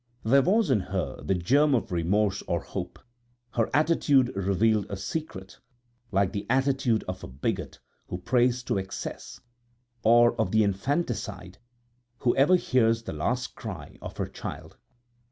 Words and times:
There 0.23 0.41
was 0.41 0.71
in 0.71 0.79
her 0.79 1.21
the 1.21 1.35
germ 1.35 1.75
of 1.75 1.91
remorse 1.91 2.41
or 2.47 2.61
hope; 2.63 2.97
her 3.51 3.69
attitude 3.71 4.35
revealed 4.35 4.87
a 4.89 4.97
secret, 4.97 5.59
like 6.11 6.31
the 6.31 6.47
attitude 6.49 7.03
of 7.07 7.23
a 7.23 7.27
bigot 7.27 7.77
who 8.07 8.17
prays 8.17 8.63
to 8.63 8.79
excess, 8.79 9.39
or 10.01 10.33
of 10.41 10.49
the 10.49 10.63
infanticide 10.63 11.59
who 12.17 12.35
ever 12.35 12.55
hears 12.55 13.03
the 13.03 13.13
last 13.13 13.53
cry 13.53 13.99
of 14.01 14.17
her 14.17 14.27
child. 14.27 14.75